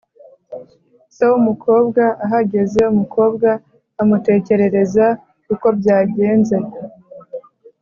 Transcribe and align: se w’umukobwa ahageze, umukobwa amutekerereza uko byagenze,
se 1.15 1.23
w’umukobwa 1.31 2.03
ahageze, 2.25 2.79
umukobwa 2.93 3.49
amutekerereza 4.01 5.05
uko 5.53 5.67
byagenze, 5.79 6.57